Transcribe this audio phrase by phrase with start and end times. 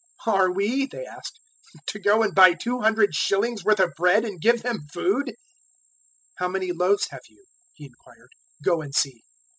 [0.25, 1.39] "Are we," they asked,
[1.85, 5.33] "to go and buy two hundred shillings' worth of bread and give them food?" 006:038
[6.37, 8.31] "How many loaves have you?" He inquired;
[8.63, 9.21] "go and see."